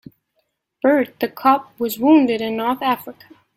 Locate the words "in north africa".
2.41-3.25